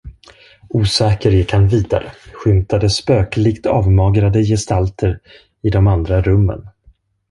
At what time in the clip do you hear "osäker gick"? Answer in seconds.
0.69-1.51